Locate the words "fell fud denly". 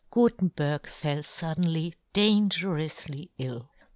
0.87-1.93